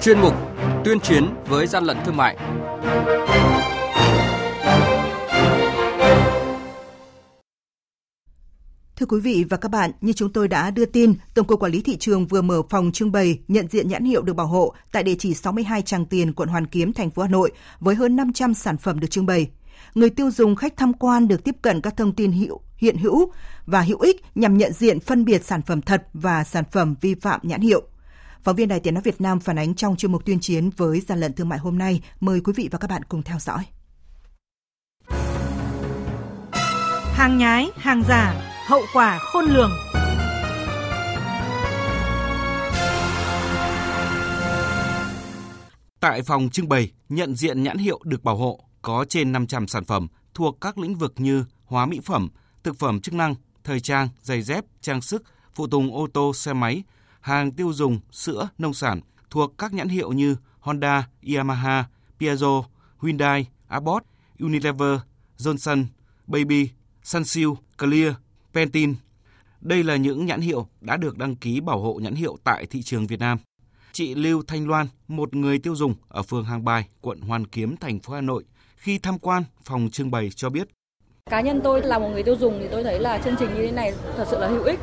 [0.00, 0.34] chuyên mục
[0.84, 2.36] Tuyên chiến với gian lận thương mại.
[8.96, 11.72] Thưa quý vị và các bạn, như chúng tôi đã đưa tin, Tổng cục Quản
[11.72, 14.74] lý thị trường vừa mở phòng trưng bày nhận diện nhãn hiệu được bảo hộ
[14.92, 18.16] tại địa chỉ 62 Tràng Tiền, quận Hoàn Kiếm, thành phố Hà Nội với hơn
[18.16, 19.50] 500 sản phẩm được trưng bày.
[19.94, 23.32] Người tiêu dùng khách tham quan được tiếp cận các thông tin hiệu hiện hữu
[23.66, 27.14] và hữu ích nhằm nhận diện phân biệt sản phẩm thật và sản phẩm vi
[27.14, 27.82] phạm nhãn hiệu.
[28.44, 31.00] Phóng viên Đài Tiếng nói Việt Nam phản ánh trong chuyên mục tuyên chiến với
[31.00, 32.00] gian lận thương mại hôm nay.
[32.20, 33.64] Mời quý vị và các bạn cùng theo dõi.
[37.12, 39.70] Hàng nhái, hàng giả, hậu quả khôn lường.
[46.00, 49.84] Tại phòng trưng bày, nhận diện nhãn hiệu được bảo hộ có trên 500 sản
[49.84, 52.28] phẩm thuộc các lĩnh vực như hóa mỹ phẩm,
[52.62, 55.22] thực phẩm chức năng, thời trang, giày dép, trang sức,
[55.54, 56.82] phụ tùng ô tô, xe máy,
[57.20, 61.84] hàng tiêu dùng, sữa, nông sản thuộc các nhãn hiệu như Honda, Yamaha,
[62.20, 62.62] Piaggio,
[63.02, 64.06] Hyundai, Abbott,
[64.38, 64.98] Unilever,
[65.38, 65.84] Johnson,
[66.26, 66.70] Baby,
[67.02, 68.12] Sunsilk, Clear,
[68.54, 68.94] Pantene.
[69.60, 72.82] Đây là những nhãn hiệu đã được đăng ký bảo hộ nhãn hiệu tại thị
[72.82, 73.38] trường Việt Nam.
[73.92, 77.76] Chị Lưu Thanh Loan, một người tiêu dùng ở phường Hàng Bài, quận Hoàn Kiếm,
[77.76, 78.44] thành phố Hà Nội,
[78.76, 80.68] khi tham quan phòng trưng bày cho biết.
[81.28, 83.66] Cá nhân tôi là một người tiêu dùng thì tôi thấy là chương trình như
[83.66, 84.80] thế này thật sự là hữu ích.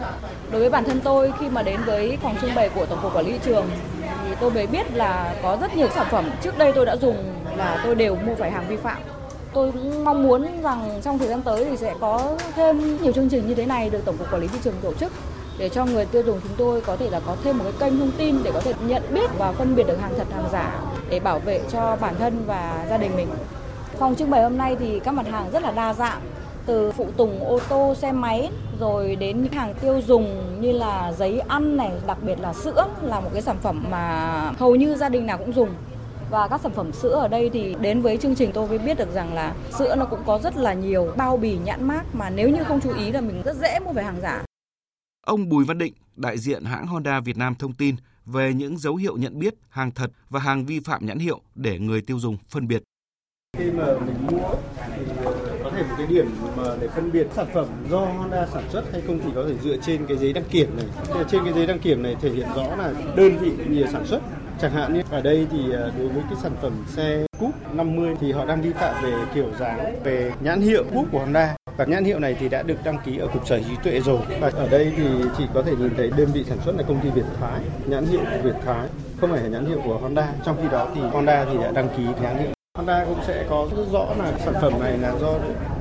[0.51, 3.15] Đối với bản thân tôi, khi mà đến với phòng trưng bày của Tổng cục
[3.15, 3.65] Quản lý thị trường
[3.99, 7.15] thì tôi mới biết là có rất nhiều sản phẩm trước đây tôi đã dùng
[7.57, 8.97] là tôi đều mua phải hàng vi phạm.
[9.53, 13.29] Tôi cũng mong muốn rằng trong thời gian tới thì sẽ có thêm nhiều chương
[13.29, 15.11] trình như thế này được Tổng cục Quản lý thị trường tổ chức
[15.57, 17.99] để cho người tiêu dùng chúng tôi có thể là có thêm một cái kênh
[17.99, 20.79] thông tin để có thể nhận biết và phân biệt được hàng thật, hàng giả
[21.09, 23.27] để bảo vệ cho bản thân và gia đình mình.
[23.99, 26.21] Phòng trưng bày hôm nay thì các mặt hàng rất là đa dạng,
[26.65, 31.13] từ phụ tùng ô tô, xe máy rồi đến những hàng tiêu dùng như là
[31.13, 34.95] giấy ăn này, đặc biệt là sữa là một cái sản phẩm mà hầu như
[34.95, 35.69] gia đình nào cũng dùng.
[36.31, 38.97] Và các sản phẩm sữa ở đây thì đến với chương trình tôi mới biết
[38.97, 42.29] được rằng là sữa nó cũng có rất là nhiều bao bì nhãn mát mà
[42.29, 44.43] nếu như không chú ý là mình rất dễ mua phải hàng giả.
[45.25, 47.95] Ông Bùi Văn Định, đại diện hãng Honda Việt Nam thông tin
[48.25, 51.79] về những dấu hiệu nhận biết hàng thật và hàng vi phạm nhãn hiệu để
[51.79, 52.83] người tiêu dùng phân biệt.
[53.57, 54.49] Khi mà mình mua
[54.95, 55.33] thì ờ,
[55.63, 58.83] có thể một cái điểm mà để phân biệt sản phẩm do Honda sản xuất
[58.91, 60.85] hay không thì có thể dựa trên cái giấy đăng kiểm này.
[61.31, 64.19] Trên cái giấy đăng kiểm này thể hiện rõ là đơn vị nhà sản xuất.
[64.61, 68.15] Chẳng hạn như ở đây thì ờ, đối với cái sản phẩm xe Cúp 50
[68.21, 71.55] thì họ đang vi phạm về kiểu dáng, về nhãn hiệu Cúp của Honda.
[71.77, 73.99] Và nhãn hiệu này thì đã được đăng ký ở Cục Sở hữu trí tuệ
[73.99, 74.19] rồi.
[74.39, 75.03] Và ở đây thì
[75.37, 78.05] chỉ có thể nhìn thấy đơn vị sản xuất là công ty Việt Thái, nhãn
[78.05, 78.87] hiệu Việt Thái,
[79.21, 80.27] không phải là nhãn hiệu của Honda.
[80.45, 83.67] Trong khi đó thì Honda thì đã đăng ký nhãn hiệu Honda cũng sẽ có
[83.77, 85.39] rất rõ là sản phẩm này là do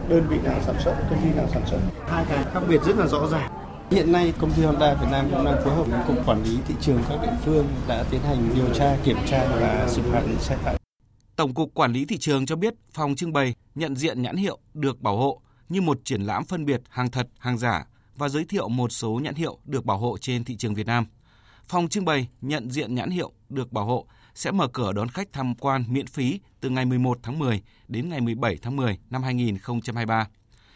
[0.08, 1.78] đơn vị nào sản xuất, công ty nào sản xuất.
[2.06, 3.52] Hai cái khác biệt rất là rõ ràng.
[3.90, 6.58] Hiện nay công ty Honda Việt Nam cũng đang phối hợp với cục quản lý
[6.68, 10.22] thị trường các địa phương đã tiến hành điều tra, kiểm tra và xử phạt
[10.28, 10.76] những sai phạm.
[11.36, 14.58] Tổng cục Quản lý thị trường cho biết phòng trưng bày nhận diện nhãn hiệu
[14.74, 18.44] được bảo hộ như một triển lãm phân biệt hàng thật, hàng giả và giới
[18.44, 21.06] thiệu một số nhãn hiệu được bảo hộ trên thị trường Việt Nam.
[21.68, 25.32] Phòng trưng bày nhận diện nhãn hiệu được bảo hộ sẽ mở cửa đón khách
[25.32, 29.22] tham quan miễn phí từ ngày 11 tháng 10 đến ngày 17 tháng 10 năm
[29.22, 30.28] 2023.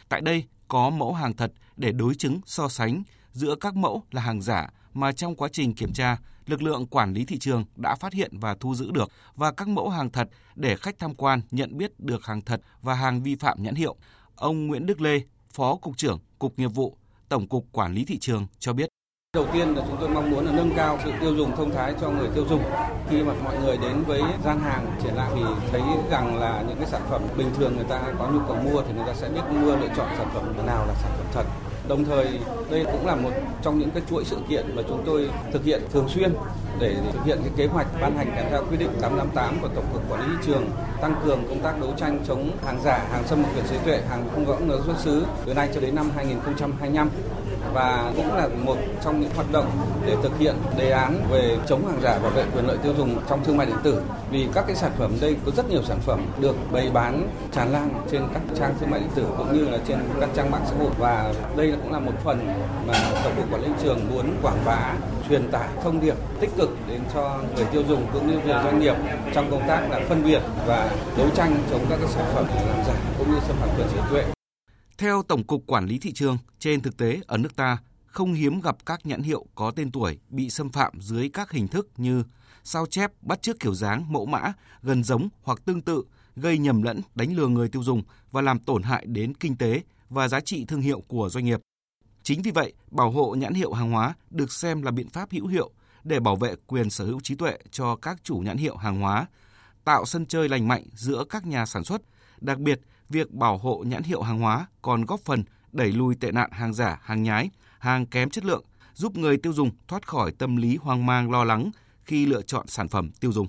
[0.08, 3.02] Tại đây có mẫu hàng thật để đối chứng so sánh
[3.32, 7.12] giữa các mẫu là hàng giả mà trong quá trình kiểm tra, lực lượng quản
[7.12, 10.28] lý thị trường đã phát hiện và thu giữ được và các mẫu hàng thật
[10.54, 13.96] để khách tham quan nhận biết được hàng thật và hàng vi phạm nhãn hiệu.
[14.36, 15.20] Ông Nguyễn Đức Lê,
[15.52, 16.96] Phó Cục trưởng Cục Nghiệp vụ,
[17.28, 18.88] Tổng cục Quản lý Thị trường cho biết.
[19.38, 21.94] Đầu tiên là chúng tôi mong muốn là nâng cao sự tiêu dùng thông thái
[22.00, 22.62] cho người tiêu dùng.
[23.10, 26.76] Khi mà mọi người đến với gian hàng, triển lãm thì thấy rằng là những
[26.76, 29.28] cái sản phẩm bình thường người ta có nhu cầu mua thì người ta sẽ
[29.28, 31.44] biết mua, lựa chọn sản phẩm nào là sản phẩm thật.
[31.88, 32.26] Đồng thời,
[32.70, 33.30] đây cũng là một
[33.62, 36.34] trong những cái chuỗi sự kiện mà chúng tôi thực hiện thường xuyên
[36.80, 39.84] để thực hiện cái kế hoạch ban hành kèm theo quy định 858 của Tổng
[39.92, 43.26] cục Quản lý thị trường tăng cường công tác đấu tranh chống hàng giả, hàng
[43.26, 45.80] xâm nhập quyền trí tuệ, hàng không rõ nguồn gốc xuất xứ từ nay cho
[45.80, 47.10] đến năm 2025
[47.74, 49.70] và cũng là một trong những hoạt động
[50.06, 53.16] để thực hiện đề án về chống hàng giả bảo vệ quyền lợi tiêu dùng
[53.28, 54.02] trong thương mại điện tử.
[54.30, 57.72] Vì các cái sản phẩm đây có rất nhiều sản phẩm được bày bán tràn
[57.72, 60.64] lan trên các trang thương mại điện tử cũng như là trên các trang mạng
[60.66, 60.90] xã hội.
[60.98, 62.48] Và đây cũng là một phần
[62.86, 62.94] mà
[63.24, 64.92] tổng cục quản lý thị trường muốn quảng bá
[65.28, 68.80] truyền tải thông điệp tích cực đến cho người tiêu dùng cũng như về doanh
[68.80, 68.94] nghiệp
[69.34, 72.84] trong công tác là phân biệt và đấu tranh chống các cái sản phẩm làm
[72.86, 74.24] giả cũng như xâm phạm quyền sở tuệ
[74.98, 78.60] theo Tổng cục Quản lý Thị trường, trên thực tế ở nước ta không hiếm
[78.60, 82.24] gặp các nhãn hiệu có tên tuổi bị xâm phạm dưới các hình thức như
[82.64, 86.02] sao chép, bắt chước kiểu dáng, mẫu mã, gần giống hoặc tương tự,
[86.36, 89.82] gây nhầm lẫn, đánh lừa người tiêu dùng và làm tổn hại đến kinh tế
[90.08, 91.60] và giá trị thương hiệu của doanh nghiệp.
[92.22, 95.46] Chính vì vậy, bảo hộ nhãn hiệu hàng hóa được xem là biện pháp hữu
[95.46, 95.70] hiệu
[96.08, 99.26] để bảo vệ quyền sở hữu trí tuệ cho các chủ nhãn hiệu hàng hóa,
[99.84, 102.02] tạo sân chơi lành mạnh giữa các nhà sản xuất.
[102.40, 106.32] Đặc biệt, việc bảo hộ nhãn hiệu hàng hóa còn góp phần đẩy lùi tệ
[106.32, 108.64] nạn hàng giả, hàng nhái, hàng kém chất lượng,
[108.94, 111.70] giúp người tiêu dùng thoát khỏi tâm lý hoang mang lo lắng
[112.04, 113.46] khi lựa chọn sản phẩm tiêu dùng.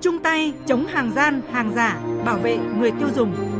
[0.00, 3.59] Chung tay chống hàng gian, hàng giả, bảo vệ người tiêu dùng.